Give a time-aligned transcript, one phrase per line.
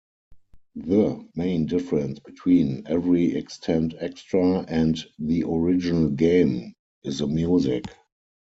[0.77, 7.85] The main difference between "Every Extend Extra" and the original game is the music.